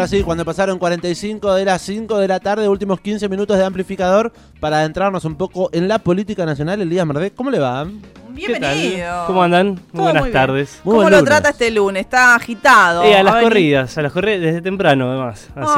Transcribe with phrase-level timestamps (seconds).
[0.00, 3.66] Ahora sí, cuando pasaron 45 de las 5 de la tarde, últimos 15 minutos de
[3.66, 6.80] amplificador para adentrarnos un poco en la política nacional.
[6.80, 7.86] Elías Mardé, ¿cómo le va?
[8.30, 9.26] Bienvenido.
[9.26, 9.78] ¿Cómo andan?
[9.92, 10.80] Muy buenas tardes.
[10.82, 12.00] ¿Cómo lo trata este lunes?
[12.00, 13.02] Está agitado.
[13.02, 15.50] Eh, a las corridas, a las corridas desde temprano además.
[15.54, 15.74] Así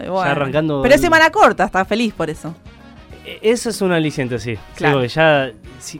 [0.00, 0.80] que ya arrancando.
[0.80, 2.54] Pero es semana corta, está feliz por eso.
[3.26, 4.56] E, eso es un aliciente, sí.
[4.76, 5.00] Claro.
[5.00, 5.52] que ya.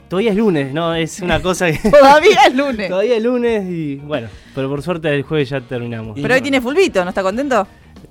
[0.07, 0.95] todavía es lunes, ¿no?
[0.95, 1.89] Es una cosa que.
[1.89, 2.89] todavía es lunes.
[2.89, 6.17] todavía es lunes y bueno, pero por suerte el jueves ya terminamos.
[6.19, 7.67] Pero hoy tiene fulvito, ¿no está contento?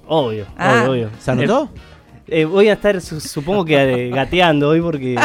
[0.07, 0.83] Obvio, ah.
[0.83, 1.11] obvio, obvio.
[1.19, 1.71] ¿Se anotó?
[2.29, 5.17] Eh, voy a estar, supongo que gateando hoy porque.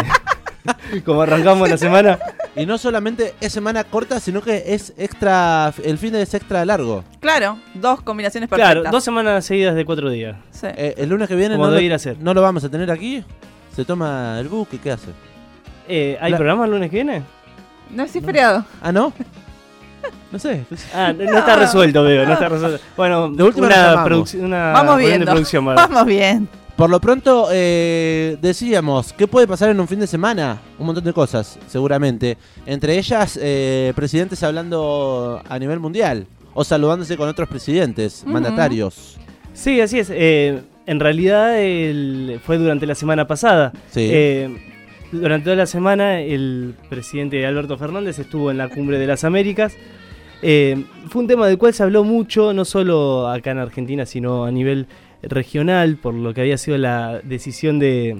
[1.04, 2.20] como arrancamos la semana.
[2.56, 5.74] Y no solamente es semana corta, sino que es extra.
[5.84, 7.04] El fin de es extra largo.
[7.20, 8.74] Claro, dos combinaciones perfectas.
[8.74, 10.36] Claro, dos semanas seguidas de cuatro días.
[10.64, 12.18] Eh, el lunes que viene no lo, ir a hacer.
[12.20, 13.24] no lo vamos a tener aquí.
[13.76, 15.10] Se toma el buque, ¿qué hace?
[15.88, 17.24] Eh, ¿Hay programa el lunes que viene?
[17.90, 18.66] No es feriado.
[18.82, 19.14] Ah, ¿no?
[20.32, 20.66] No sé.
[20.96, 22.80] Ah, no, está resuelto, veo, no está resuelto.
[22.96, 24.06] Bueno, de última una,
[24.40, 25.26] una Vamos viendo.
[25.26, 25.66] producción.
[25.66, 26.48] Vamos bien.
[26.78, 30.60] Por lo pronto, eh, decíamos, ¿qué puede pasar en un fin de semana?
[30.80, 32.38] Un montón de cosas, seguramente.
[32.66, 39.18] Entre ellas, eh, presidentes hablando a nivel mundial o saludándose con otros presidentes, mandatarios.
[39.54, 40.08] Sí, así es.
[40.12, 41.56] Eh, en realidad
[42.44, 43.74] fue durante la semana pasada.
[45.12, 49.78] durante toda la semana el presidente Alberto Fernández estuvo en la cumbre de las Américas.
[50.42, 54.52] fue un tema del cual se habló mucho, no solo acá en Argentina, sino a
[54.52, 54.88] nivel
[55.24, 58.18] regional, por lo que había sido la decisión de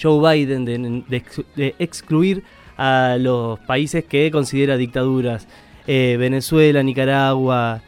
[0.00, 2.42] Joe Biden de, excluir
[2.76, 5.48] a los países que considera dictaduras.
[5.86, 7.82] Eh, Venezuela, Nicaragua.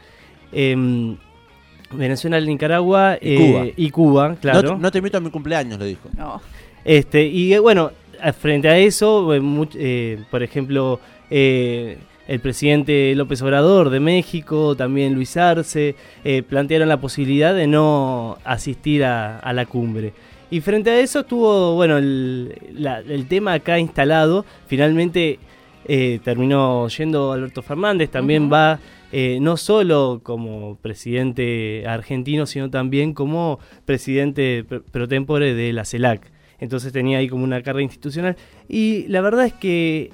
[0.52, 1.16] Em,
[1.90, 3.64] Venezuela, Nicaragua y, Cuba.
[3.64, 4.78] Eh, y Cuba, claro.
[4.78, 6.08] No, te invito a mi cumpleaños, le dijo.
[6.84, 7.90] Este, y eh, bueno,
[8.38, 9.30] frente a eso,
[10.30, 11.00] por ejemplo,
[12.28, 18.36] el presidente López Obrador de México, también Luis Arce, eh, plantearon la posibilidad de no
[18.44, 20.12] asistir a, la cumbre.
[20.50, 24.44] Y frente a eso estuvo, bueno, el, tema acá instalado.
[24.66, 25.38] Finalmente
[25.86, 28.78] eh, terminó yendo Alberto Fernández, también va
[29.10, 36.30] eh, no solo como presidente argentino, sino también como presidente pro tempore de la CELAC.
[36.60, 38.36] Entonces tenía ahí como una carga institucional.
[38.68, 40.10] Y la verdad es que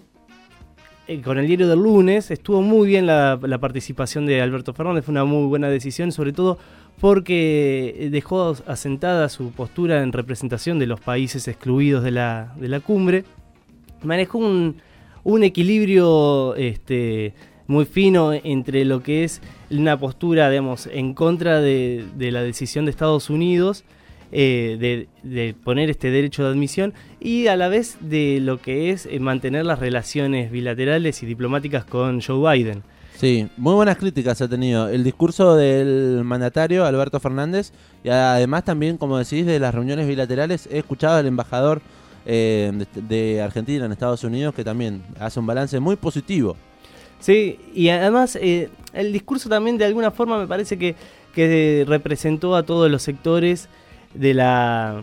[1.08, 5.12] eh, con el diario del lunes estuvo muy bien la, participación de Alberto Fernández, fue
[5.12, 6.58] una muy buena decisión, sobre todo
[7.00, 12.78] porque dejó asentada su postura en representación de los países excluidos de la, de la
[12.78, 13.24] cumbre.
[14.04, 14.76] Manejó un,
[15.24, 17.34] un equilibrio este,
[17.66, 22.90] muy fino entre lo que es una postura, digamos, en contra de, la decisión de
[22.90, 23.84] Estados Unidos
[24.32, 29.06] eh, de, poner este derecho de admisión y a la vez de lo que es
[29.06, 32.82] eh, mantener las relaciones bilaterales y diplomáticas con Joe Biden.
[33.16, 38.96] Sí, muy buenas críticas ha tenido el discurso del mandatario Alberto Fernández y además también,
[38.96, 41.80] como decís, de las reuniones bilaterales he escuchado al embajador
[42.26, 46.56] eh, de, Argentina en Estados Unidos que también hace un balance muy positivo.
[47.24, 50.94] Sí, y además el discurso también de alguna forma me parece que,
[51.34, 53.70] que representó a todos los sectores
[54.12, 55.02] de la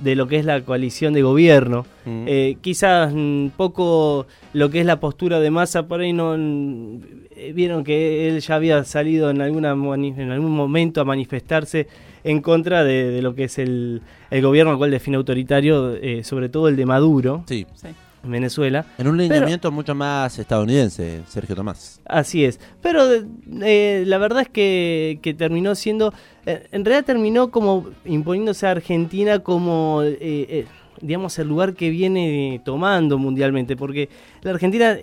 [0.00, 1.84] de lo que es la coalición de gobierno.
[2.06, 2.24] Mm.
[2.26, 7.52] Eh, quizás un poco lo que es la postura de Massa por ahí no eh,
[7.54, 11.86] vieron que él ya había salido en alguna en algún momento a manifestarse
[12.24, 14.00] en contra de, lo que es el,
[14.30, 17.44] el gobierno al cual define autoritario, eh, sobre todo el de Maduro.
[17.46, 17.66] Sí.
[17.74, 17.88] sí.
[18.22, 18.84] Venezuela.
[18.98, 22.00] En un lineamiento mucho más estadounidense, Sergio Tomás.
[22.04, 22.60] Así es.
[22.82, 23.02] Pero
[23.62, 26.12] eh, la verdad es que, terminó siendo,
[26.46, 30.66] eh, en realidad terminó como imponiéndose a Argentina como, eh,
[31.00, 34.08] digamos, el lugar que viene tomando mundialmente, porque
[34.42, 34.96] la Argentina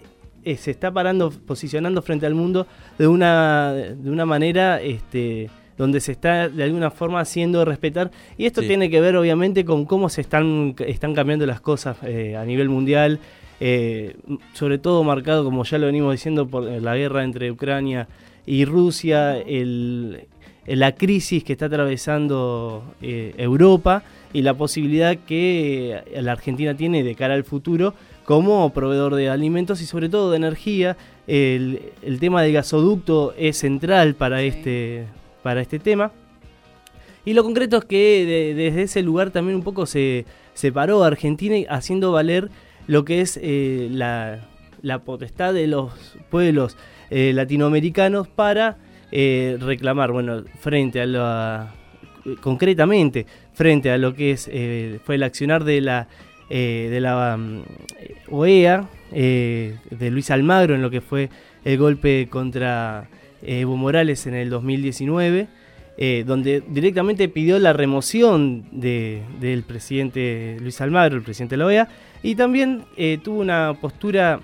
[0.44, 4.82] se está parando, posicionando frente al mundo de una, de una manera...
[4.82, 8.12] Este, donde se está de alguna forma haciendo respetar.
[8.38, 12.36] Y esto tiene que ver obviamente con cómo se están, están cambiando las cosas eh,
[12.36, 13.20] a nivel mundial,
[13.60, 14.16] eh,
[14.54, 18.08] sobre todo marcado, como ya lo venimos diciendo, por la guerra entre Ucrania
[18.46, 20.28] y Rusia, el,
[20.66, 24.04] la crisis que está atravesando eh, Europa
[24.34, 27.94] y la posibilidad que la Argentina tiene de cara al futuro
[28.26, 30.98] como proveedor de alimentos y sobre todo de energía.
[31.28, 35.06] El, el tema del gasoducto es central para este
[35.46, 36.12] para este tema.
[37.24, 40.26] Y lo concreto es que desde ese lugar también un poco se
[40.56, 42.50] separó Argentina haciendo valer
[42.88, 44.42] lo que es eh, la,
[45.06, 45.94] potestad de los
[46.32, 46.78] pueblos
[47.12, 48.78] eh, latinoamericanos para
[49.12, 51.76] eh, reclamar, bueno, frente a la
[52.42, 54.50] concretamente frente a lo que es
[55.04, 56.08] fue el accionar de la
[56.50, 57.62] de la um,
[58.32, 61.30] OEA de Luis Almagro en lo que fue
[61.64, 63.08] el golpe contra
[63.44, 65.48] Evo Morales en el 2019.
[66.26, 71.88] donde directamente pidió la remoción del presidente Luis Almagro, el presidente de la OEA,
[72.22, 72.84] y también
[73.24, 74.42] tuvo una postura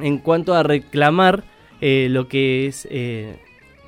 [0.00, 1.44] en cuanto a reclamar
[1.80, 2.88] lo que es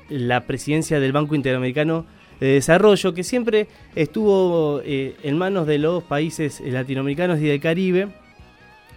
[0.09, 2.05] la presidencia del Banco Interamericano
[2.39, 8.09] de Desarrollo, que siempre estuvo eh, en manos de los países latinoamericanos y del Caribe,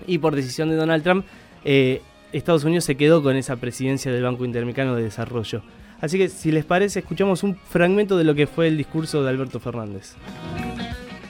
[0.07, 1.25] y por decisión de Donald Trump,
[1.65, 2.03] eh,
[2.33, 5.63] Estados Unidos se quedó con esa presidencia del Banco Interamericano de Desarrollo.
[6.01, 9.31] Así que, si les parece, escuchamos un fragmento de lo que fue el discurso de
[9.31, 10.15] Alberto Fernández.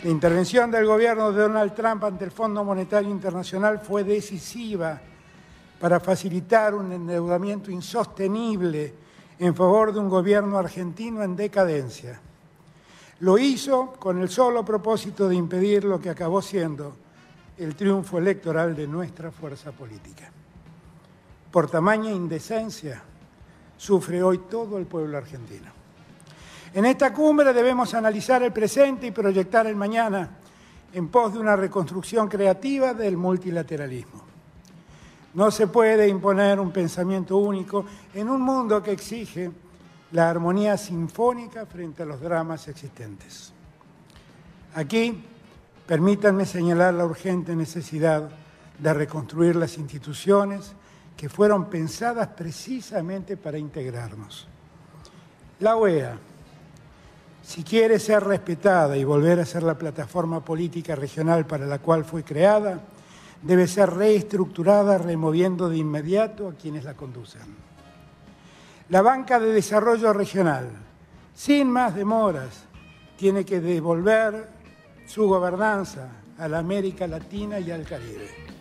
[0.02, 5.00] La intervención del gobierno de Donald Trump ante el Fondo Monetario Internacional fue decisiva
[5.80, 8.92] para facilitar un endeudamiento insostenible
[9.38, 12.20] en favor de un gobierno argentino en decadencia.
[13.20, 16.96] Lo hizo con el solo propósito de impedir lo que acabó siendo
[17.56, 20.30] el triunfo electoral de nuestra fuerza política.
[21.50, 23.02] Por tamaña indecencia
[23.76, 25.70] sufre hoy todo el pueblo argentino.
[26.74, 30.28] En esta cumbre debemos analizar el presente y proyectar el mañana
[30.92, 34.22] en pos de una reconstrucción creativa del multilateralismo.
[35.34, 37.84] No se puede imponer un pensamiento único
[38.14, 39.50] en un mundo que exige
[40.12, 43.52] la armonía sinfónica frente a los dramas existentes.
[44.74, 45.24] Aquí,
[45.86, 48.28] permítanme señalar la urgente necesidad
[48.78, 50.72] de reconstruir las instituciones
[51.18, 54.46] que fueron pensadas precisamente para integrarnos.
[55.58, 56.16] La OEA,
[57.42, 62.04] si quiere ser respetada y volver a ser la plataforma política regional para la cual
[62.04, 62.80] fue creada,
[63.42, 67.42] debe ser reestructurada removiendo de inmediato a quienes la conducen.
[68.88, 70.70] La banca de desarrollo regional,
[71.34, 72.62] sin más demoras,
[73.16, 74.50] tiene que devolver
[75.04, 78.57] su gobernanza a la América Latina y al Caribe.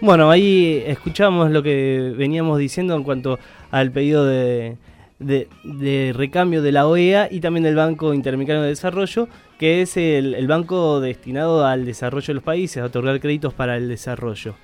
[0.00, 3.38] Bueno, ahí escuchamos lo que veníamos diciendo en cuanto
[3.70, 4.76] al pedido de,
[5.18, 10.46] de, recambio de la OEA y también del Banco Interamericano de Desarrollo, que es el,
[10.46, 14.54] banco destinado al desarrollo de los países, a otorgar créditos para el desarrollo.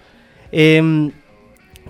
[0.53, 1.12] Em,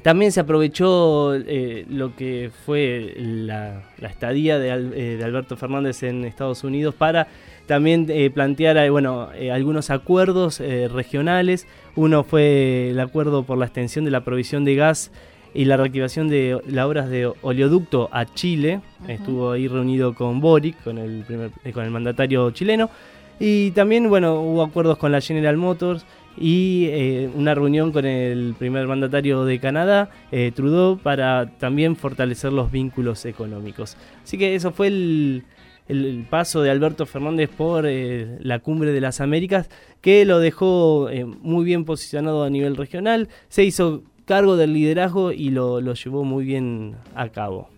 [0.03, 6.63] también se aprovechó eh, lo que fue la, estadía eh, de, Alberto Fernández en Estados
[6.65, 7.27] Unidos para
[7.71, 11.69] también eh, plantear bueno, algunos acuerdos regionales.
[11.95, 15.13] Uno fue el acuerdo por la extensión de la provisión de gas
[15.55, 18.81] y la reactivación de las obras de oleoducto a Chile.
[19.09, 22.91] Estuvo ahí reunido con Boric, con el, primer, eh, con el mandatario chileno.
[23.39, 26.05] Y también, bueno, hubo acuerdos con la General Motors
[26.37, 32.53] y eh, una reunión con el primer mandatario de Canadá, eh, Trudeau, para también fortalecer
[32.53, 33.97] los vínculos económicos.
[34.23, 35.45] Así que eso fue el,
[35.91, 39.69] el paso de Alberto Fernández por la cumbre de las Américas,
[40.01, 41.09] que lo dejó
[41.41, 43.29] muy bien posicionado a nivel regional.
[43.49, 47.69] Se hizo cargo del liderazgo y lo, llevó muy bien a cabo.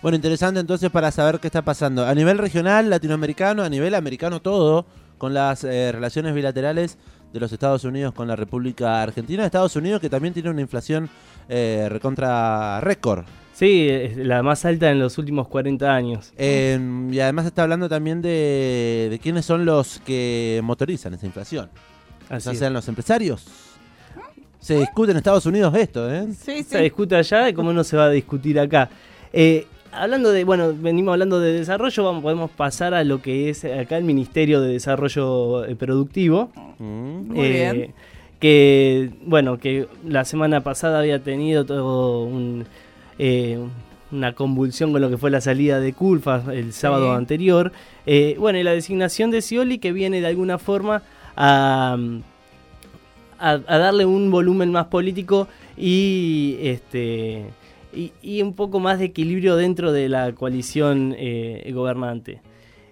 [0.00, 4.40] Bueno, interesante entonces para saber qué está pasando a nivel regional, latinoamericano, a nivel americano
[4.40, 4.86] todo,
[5.18, 6.98] con las eh, relaciones bilaterales
[7.32, 9.44] de los Estados Unidos con la República Argentina.
[9.44, 11.10] Estados Unidos que también tiene una inflación
[11.48, 13.24] eh, recontra récord.
[13.52, 16.32] Sí, es la más alta en los últimos 40 años.
[16.38, 21.70] y además está hablando también de, quiénes son los que motorizan esa inflación.
[22.28, 23.46] Así sean los empresarios
[24.62, 26.28] se discute en Estados Unidos esto, ¿eh?
[26.38, 26.62] Sí, sí.
[26.62, 28.88] Se discute allá y cómo no se va a discutir acá.
[29.32, 33.64] Eh, hablando de, bueno, venimos hablando de desarrollo, vamos, podemos pasar a lo que es
[33.64, 36.52] acá el Ministerio de Desarrollo eh, Productivo.
[36.78, 37.94] Mm, muy bien.
[38.38, 42.64] Que, bueno, que la semana pasada había tenido todo un,
[44.10, 47.72] una convulsión con lo que fue la salida de Culfa el sábado anterior.
[48.38, 51.02] bueno, y la designación de Scioli que viene de alguna forma
[51.36, 51.96] a
[53.42, 57.44] a, darle un volumen más político y este
[57.92, 62.40] y, un poco más de equilibrio dentro de la coalición eh, gobernante.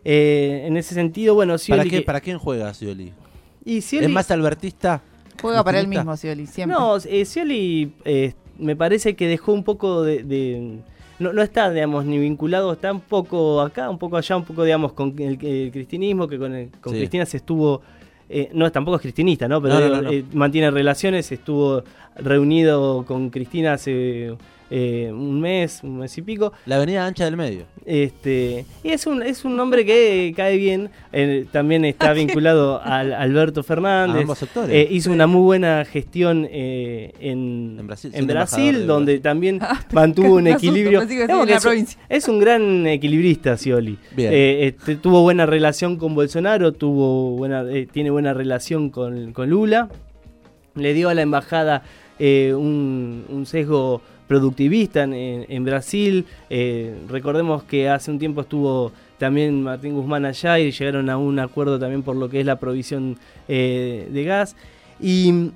[0.04, 3.14] Eh, en ese sentido, bueno, ¿Para, ¿Para quién juega Scioli?
[3.64, 5.02] Y ¿Es más albertista?
[5.40, 6.76] Juega para él mismo Scioli, siempre.
[6.78, 7.94] No, eh, Scioli
[8.60, 10.80] me parece que dejó un poco de...
[11.18, 14.64] no, no, está, digamos, ni vinculado, está un poco acá, un poco allá, un poco,
[14.64, 17.82] digamos, con el, cristianismo, que con, con Cristina se estuvo
[18.32, 19.60] eh, no, tampoco es cristinista, ¿no?
[19.60, 21.82] Pero eh, mantiene relaciones, estuvo
[22.22, 24.36] reunido con Cristina hace
[24.72, 26.52] eh, un mes, un mes y pico.
[26.64, 27.64] La avenida ancha del medio.
[27.84, 30.90] Este, y es un, es un nombre que cae bien,
[31.50, 34.28] también está vinculado al Alberto Fernández.
[34.68, 37.84] Eh, hizo una muy buena gestión eh, en,
[38.28, 41.02] Brasil, donde también ah, mantuvo un equilibrio.
[42.08, 43.98] es, un gran equilibrista, Scioli.
[44.16, 49.88] Este, tuvo buena relación con Bolsonaro, tuvo buena, tiene buena relación con, Lula.
[50.76, 51.82] Le dio a la embajada
[52.20, 56.24] un, un sesgo productivista en, Brasil.
[56.50, 61.40] Eh, recordemos que hace un tiempo estuvo también Martín Guzmán allá y llegaron a un
[61.40, 64.54] acuerdo también por lo que es la provisión eh, de gas.
[65.00, 65.50] Y,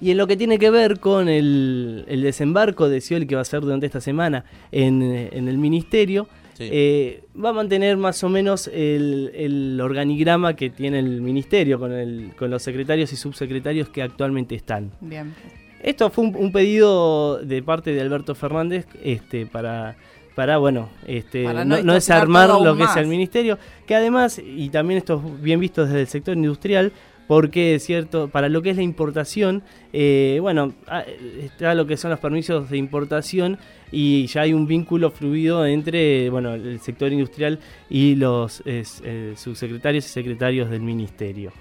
[0.00, 3.62] en lo que tiene que ver con el, desembarco de Scioli que va a ser
[3.62, 6.28] durante esta semana en, el ministerio,
[6.60, 11.90] eh, va a mantener más o menos el, organigrama que tiene el ministerio con,
[12.38, 14.92] con los secretarios y subsecretarios que actualmente están.
[15.00, 15.34] Bien.
[15.82, 19.96] Esto fue un, pedido de parte de Alberto Fernández este, para,
[20.36, 25.20] para bueno, este, no, desarmar lo que es el ministerio, que además, y también esto
[25.24, 26.92] es bien visto desde el sector industrial,
[27.26, 29.62] porque es cierto, para lo que es la importación,
[29.92, 30.72] eh, bueno,
[31.40, 33.58] está lo que son los permisos de importación
[33.90, 37.58] y ya hay un vínculo fluido entre bueno, el sector industrial
[37.90, 41.52] y los eh, subsecretarios y secretarios del ministerio.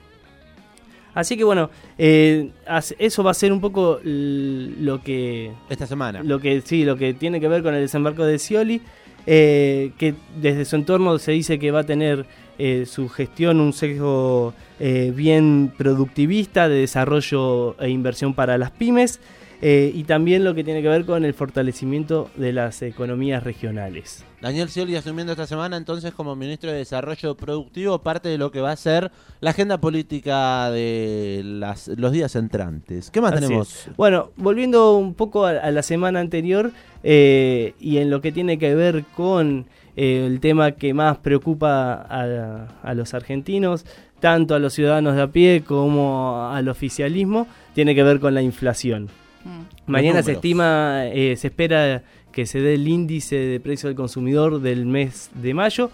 [1.13, 2.49] Así que bueno, eh,
[2.97, 5.51] eso va a ser un poco lo que...
[5.69, 6.23] Esta semana.
[6.23, 8.81] Lo que, sí, lo que tiene que ver con el desembarco de Scioli,
[9.25, 12.25] eh, que desde su entorno se dice que va a tener
[12.57, 19.19] eh, su gestión un sesgo bien productivista de desarrollo e inversión para las pymes.
[19.63, 24.25] Eh, y también lo que tiene que ver con el fortalecimiento de las economías regionales.
[24.41, 28.59] Daniel Scioli asumiendo esta semana entonces como ministro de Desarrollo Productivo parte de lo que
[28.59, 33.11] va a ser la agenda política de los días entrantes.
[33.11, 33.87] ¿Qué más tenemos?
[33.97, 36.71] Bueno, volviendo un poco a, la semana anterior
[37.03, 42.01] eh, y en lo que tiene que ver con eh, el tema que más preocupa
[42.01, 43.85] a los argentinos,
[44.19, 48.41] tanto a los ciudadanos de a pie como al oficialismo, tiene que ver con la
[48.41, 49.09] inflación.
[49.43, 49.91] Mm.
[49.91, 54.61] Mañana se estima, eh, se espera que se dé el índice de precio del consumidor
[54.61, 55.91] del mes de mayo,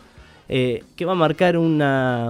[0.50, 1.80] eh, que va a marcar un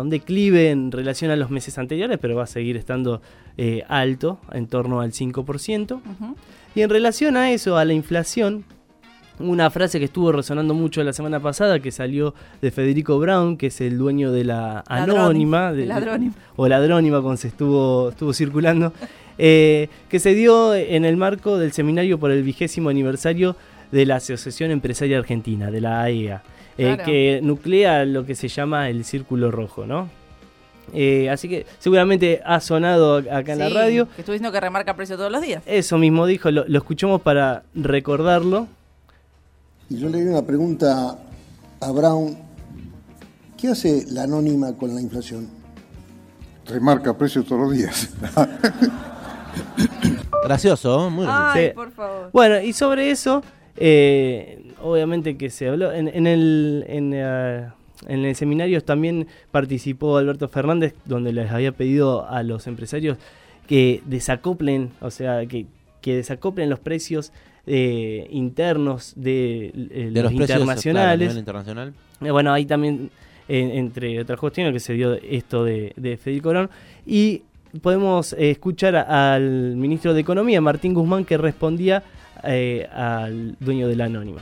[0.09, 3.21] declive en relación a los meses anteriores, pero va a seguir estando
[3.57, 6.01] eh, alto, en torno al 5%.
[6.73, 8.65] Y en relación a eso, a la inflación,
[9.39, 13.67] una frase que estuvo resonando mucho la semana pasada, que salió de Federico Brown, que
[13.67, 15.73] es el dueño de la Anónima,
[16.55, 18.93] o Ladrónima, cuando se estuvo, estuvo circulando,
[19.37, 23.55] eh, que se dio en el marco del seminario por el vigésimo aniversario
[23.91, 26.43] de la Asociación Empresaria Argentina, de la AEA,
[26.77, 30.09] e eh, que nuclea lo que se llama el Círculo Rojo, ¿no?
[30.93, 34.05] Eh, así que seguramente ha sonado acá en la radio.
[34.15, 35.61] Que estuvo diciendo que remarca precio todos los días.
[35.65, 38.67] Eso mismo dijo, lo, escuchamos para recordarlo.
[39.89, 41.17] Y yo le di una pregunta
[41.81, 42.37] a Brown.
[43.57, 45.49] ¿Qué hace la anónima con la inflación?
[46.65, 48.09] Remarca precios todos los días.
[50.43, 52.29] Gracioso, muy Ay, por favor.
[52.31, 53.43] Bueno, y sobre eso,
[53.75, 55.91] eh, obviamente que se habló.
[55.91, 56.85] En, el.
[56.87, 57.67] En, eh,
[58.07, 63.17] en el seminario también participó Alberto Fernández, donde les había pedido a los empresarios
[63.67, 65.65] que desacoplen, o sea, que,
[66.01, 67.31] que desacoplen los precios
[67.65, 69.71] eh, internos de,
[70.13, 71.35] los, internacionales.
[71.35, 71.93] internacional.
[72.19, 73.09] bueno, ahí también,
[73.49, 76.69] entre otras cuestiones, que se dio esto de, de Federico Corón.
[77.05, 77.41] Y
[77.81, 82.03] podemos eh, escuchar al ministro de Economía, Martín Guzmán, que respondía
[82.43, 84.39] eh, al dueño de la anónima.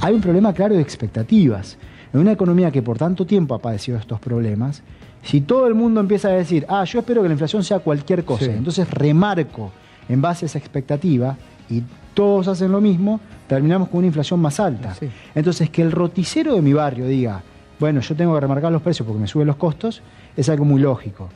[0.00, 1.78] Hay un problema claro de expectativas.
[2.12, 4.82] En una economía que por tanto tiempo ha padecido estos problemas,
[5.22, 8.24] si todo el mundo empieza a decir, ah, yo espero que la inflación sea cualquier
[8.24, 9.72] cosa, entonces remarco
[10.08, 11.36] en base a esa expectativa
[11.68, 14.94] y todos hacen lo mismo, terminamos con una inflación más alta.
[15.34, 17.42] Entonces, que el roticero de mi barrio diga,
[17.80, 20.02] bueno, yo tengo que remarcar los precios porque me suben los costos,
[20.36, 21.30] es algo muy lógico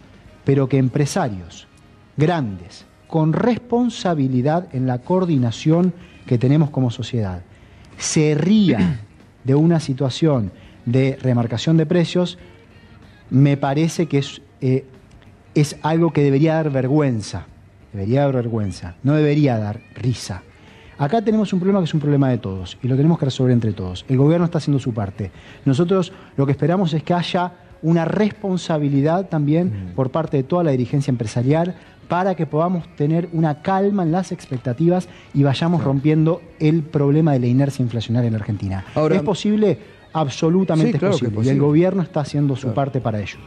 [0.48, 1.68] pero que empresarios
[2.16, 5.92] grandes, con responsabilidad en la coordinación
[6.24, 7.42] que tenemos como sociedad,
[7.98, 8.98] se rían
[9.44, 10.50] de una situación
[10.86, 12.38] de remarcación de precios,
[13.28, 14.86] me parece que es, eh,
[15.54, 17.44] es algo que debería dar vergüenza,
[17.92, 20.44] debería dar vergüenza, no debería dar risa.
[20.96, 23.52] Acá tenemos un problema que es un problema de todos y lo tenemos que resolver
[23.52, 24.06] entre todos.
[24.08, 25.30] El gobierno está haciendo su parte.
[25.66, 27.52] Nosotros lo que esperamos es que haya
[27.82, 31.74] una responsabilidad también por parte de toda la dirigencia empresarial
[32.08, 37.40] para que podamos tener una calma en las expectativas y vayamos rompiendo el problema de
[37.40, 38.84] la inercia inflacionaria en la Argentina.
[39.10, 39.78] ¿Es posible?
[40.12, 41.40] Absolutamente posible.
[41.44, 43.38] Y el gobierno está haciendo su parte para ello.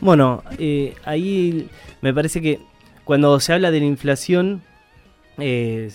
[0.00, 1.68] Bueno, eh, ahí
[2.00, 2.60] me parece que
[3.04, 4.62] cuando se habla de la inflación,
[5.36, 5.90] eh,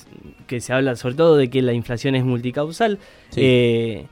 [0.48, 3.00] que se habla sobre todo de que la inflación es multicausal,
[3.36, 4.06] eh,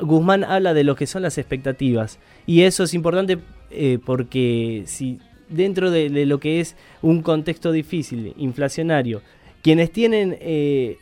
[0.00, 2.18] Guzmán habla de lo que son las expectativas.
[2.46, 3.38] Y eso es importante
[3.70, 5.18] eh, porque si
[5.48, 9.22] dentro de, lo que es un contexto difícil, inflacionario,
[9.62, 10.96] quienes tienen, eh,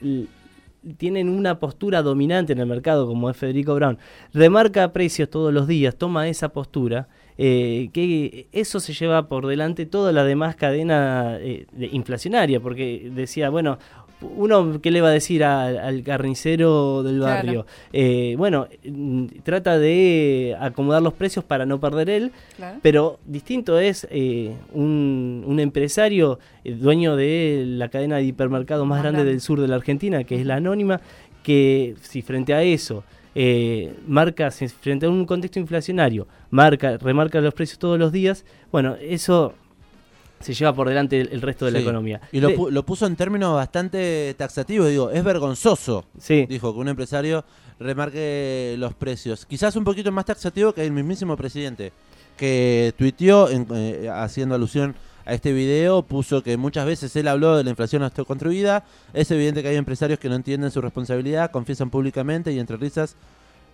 [0.97, 3.99] tienen una postura dominante en el mercado como es Federico Brown,
[4.33, 9.87] remarca precios todos los días, toma esa postura, eh, que eso se lleva por delante
[9.87, 11.39] toda la demás cadena
[11.79, 13.79] inflacionaria, porque decía, bueno,
[14.21, 17.35] uno, ¿qué le va a decir al, al carnicero del Claro.
[17.35, 17.67] barrio?
[17.93, 22.79] Eh, bueno, mm, trata de acomodar los precios para no perder él, Claro.
[22.83, 28.97] pero distinto es eh, un, un empresario, eh, dueño de la cadena de hipermercados más
[28.97, 29.33] Más grande grande.
[29.33, 31.01] del sur de la Argentina, que es la Anónima,
[31.43, 37.41] que si frente a eso eh, marca, si frente a un contexto inflacionario, marca, remarca
[37.41, 39.55] los precios todos los días, bueno, eso
[40.41, 42.21] se lleva por delante el, el resto de la economía.
[42.33, 44.89] Y lo, De- lo puso en términos bastante taxativos.
[44.89, 46.47] Digo, es vergonzoso, sí.
[46.49, 47.45] dijo, que un empresario
[47.81, 49.47] remarque los precios.
[49.47, 51.93] Quizás un poquito más taxativo que el mismísimo presidente,
[52.37, 57.57] que tuiteó en- eh, haciendo alusión a este video, puso que muchas veces él habló
[57.57, 58.85] de la inflación autoconstruida.
[59.13, 63.15] Es evidente que hay empresarios que no entienden su responsabilidad, confiesan públicamente y entre risas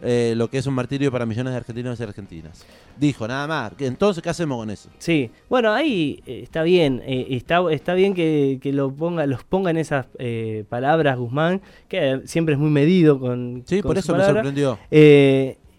[0.04, 2.64] eh, lo que es un martirio para millones de argentinos y argentinas.
[2.99, 3.73] Dijo, nada más.
[3.80, 4.90] Entonces, ¿qué hacemos con eso?
[4.99, 9.42] Sí, bueno, ahí eh, está bien, eh, está, está bien que, que lo ponga, los
[9.44, 13.62] ponga en esas eh, palabras Guzmán, que siempre es muy medido con...
[13.66, 14.78] Sí, con por eso me sorprendió.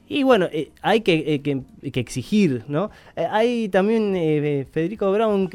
[0.07, 0.47] Y bueno,
[0.83, 2.91] hay que, que- que exigir, ¿no?
[3.15, 5.49] Hay también, eh, Federico Brown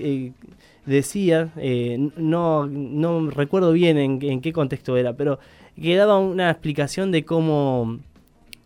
[0.86, 5.38] decía, eh, no, no recuerdo bien en, en qué contexto era, pero
[5.80, 7.98] que daba una explicación de cómo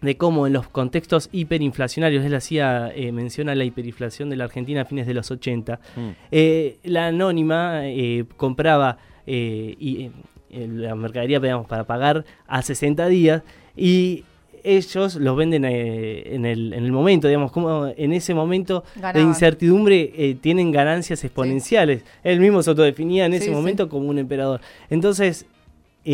[0.05, 4.45] de cómo en los contextos hiperinflacionarios, él hacía eh, mención a la hiperinflación de la
[4.45, 6.09] Argentina a fines de los 80, Mm.
[6.31, 10.11] eh, la anónima eh, compraba eh, y,
[10.51, 13.43] eh, la mercadería digamos, para pagar a 60 días
[13.77, 14.25] y
[14.63, 19.01] ellos los venden eh, en, el, en el momento, digamos, como en ese momento de
[19.03, 19.29] Ganaban.
[19.29, 22.03] incertidumbre eh, tienen ganancias exponenciales.
[22.23, 23.55] Él mismo se autodefinía en ese Sí, sí.
[23.55, 24.61] momento como un emperador.
[24.89, 25.45] Entonces,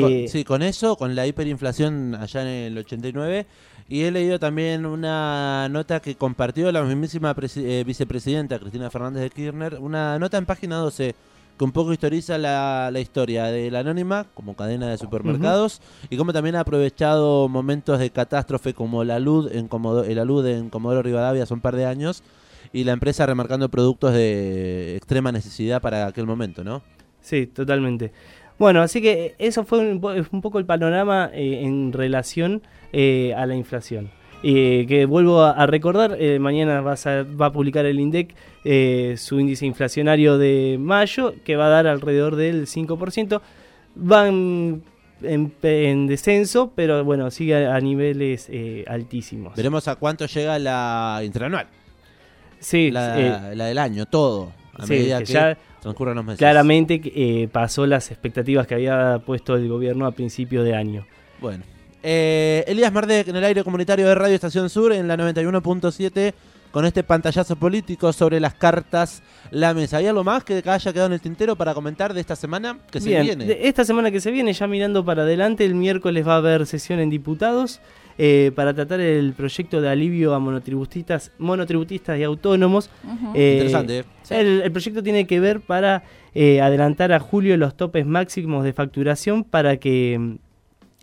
[0.01, 3.47] Con- eh, sí, con eso, con la hiperinflación allá en el 89.
[3.89, 9.31] Y he leído también una nota que compartió la mismísima eh, vicepresidenta Cristina Fernández de
[9.31, 11.15] Kirchner, una nota en página 12
[11.59, 16.17] que un poco historiza la, la historia de la Anónima como cadena de supermercados y
[16.17, 20.71] cómo también ha aprovechado momentos de catástrofe como la luz en Comodo- el alud en
[20.71, 22.23] Comodoro Rivadavia hace un par de años
[22.73, 26.81] y la empresa remarcando productos de extrema necesidad para aquel momento, ¿no?
[27.21, 28.13] Sí, totalmente.
[28.61, 33.33] Bueno, así que eso fue un, po- un poco el panorama eh, en relación eh,
[33.37, 34.11] a la inflación.
[34.43, 37.99] Eh, que vuelvo a, a recordar, eh, mañana va a, sa- va a publicar el
[37.99, 43.41] INDEC eh, su índice inflacionario de mayo, que va a dar alrededor del 5%.
[43.95, 44.83] Van
[45.23, 49.57] en, en descenso, pero bueno, sigue a, a niveles eh, altísimos.
[49.57, 51.67] Veremos a cuánto llega la interanual.
[52.59, 54.53] Sí, la, eh, la del año, todo.
[54.75, 56.39] A sí, medida que que, ya transcurran los meses.
[56.39, 61.07] claramente eh, pasó las expectativas que había puesto el gobierno a principio de año.
[61.41, 61.65] Bueno.
[62.03, 66.33] Eh, Elías Mardek en el aire comunitario de Radio Estación Sur en la 91.7
[66.71, 69.99] con este pantallazo político sobre las cartas la mesa.
[69.99, 73.01] ¿Hay algo más que haya quedado en el tintero para comentar de esta semana que
[73.01, 73.59] se viene?
[73.63, 77.01] esta semana que se viene, ya mirando para adelante, el miércoles va a haber sesión
[77.01, 77.81] en diputados
[78.23, 82.91] eh, para tratar el proyecto de alivio a monotributistas, monotributistas y autónomos.
[83.03, 83.33] Ujú.
[83.35, 83.99] Eh, Interesante.
[84.01, 84.05] ¿eh?
[84.23, 84.35] Sí.
[84.35, 86.03] El, el proyecto tiene que ver para
[86.35, 90.35] eh, adelantar a julio los topes máximos de facturación para que mm,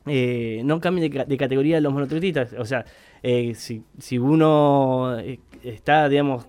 [0.06, 2.54] eh, no cambien de, ca- de categoría los monotributistas.
[2.60, 2.86] O sea,
[3.24, 5.18] eh, si, si uno
[5.64, 6.46] está, digamos,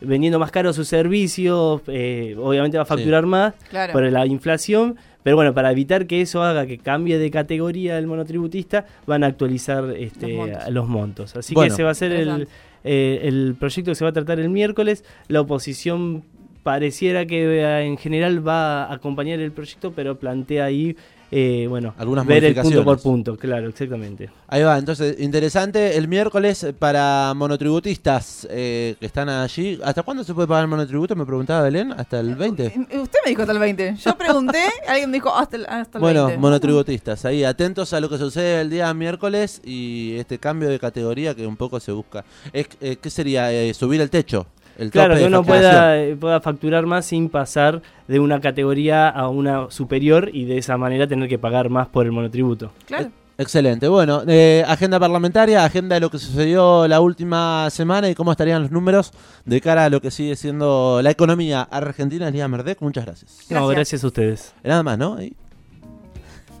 [0.00, 3.92] vendiendo más caro sus servicios, eh, obviamente va a facturar más Claro.
[3.92, 4.96] por la inflación.
[5.24, 9.26] Pero bueno, para evitar que eso haga que cambie de categoría el monotributista, van a
[9.26, 10.62] actualizar este, Los montos.
[10.64, 11.36] a los montos.
[11.36, 11.70] Así Bueno.
[11.72, 12.46] que se va a hacer el,
[12.84, 15.02] eh, el proyecto que se va a tratar el miércoles.
[15.28, 16.22] La oposición
[16.62, 20.96] pareciera que eh, en general va a acompañar el proyecto, pero plantea ahí,
[21.30, 23.36] eh, bueno, Algunas ver el punto por punto.
[23.36, 24.30] Claro, exactamente.
[24.48, 25.96] Ahí va, entonces, interesante.
[25.96, 29.78] El miércoles para monotributistas eh, que están allí.
[29.82, 31.16] ¿Hasta cuándo se puede pagar el monotributo?
[31.16, 31.92] Me preguntaba Belén.
[31.92, 32.66] ¿Hasta el 20?
[32.66, 33.96] Eh, Usted me dijo hasta el 20.
[33.96, 36.40] Yo pregunté, alguien me dijo hasta el, hasta el Bueno, 20.
[36.40, 41.34] monotributistas, ahí atentos a lo que sucede el día miércoles y este cambio de categoría
[41.34, 42.24] que un poco se busca.
[42.52, 43.52] Es, eh, ¿Qué sería?
[43.52, 44.46] Eh, ¿Subir el techo?
[44.78, 49.28] El Claro, que uno pueda, eh, pueda facturar más sin pasar de una categoría a
[49.28, 52.72] una superior y de esa manera tener que pagar más por el monotributo.
[52.86, 53.10] Claro.
[53.36, 53.88] Excelente.
[53.88, 58.62] Bueno, eh, agenda parlamentaria, agenda de lo que sucedió la última semana y cómo estarían
[58.62, 59.12] los números
[59.44, 62.28] de cara a lo que sigue siendo la economía argentina.
[62.28, 63.38] Elías Merdec, muchas gracias.
[63.50, 64.04] No, Gracias.
[64.04, 64.54] a ustedes.
[64.62, 65.18] Nada más, ¿no?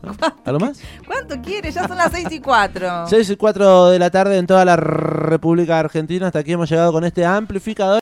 [0.02, 0.16] ¿No?
[0.44, 0.80] ¿Algo más?
[1.06, 1.70] ¿Cuánto quiere?
[1.70, 3.06] Ya son las 6 y 4.
[3.08, 6.26] 6 y 4 de la tarde en toda la República Argentina.
[6.26, 7.92] Hasta aquí hemos llegado con este amplificador.